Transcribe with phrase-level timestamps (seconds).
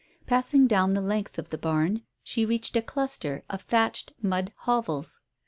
[0.25, 5.21] Passing down the length of the barn she reached a cluster of thatched mud hovels.